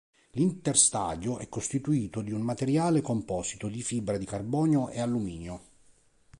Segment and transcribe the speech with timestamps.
[0.31, 5.61] L'interstadio è costituito di un materiale composito di fibra di carbonio e alluminio.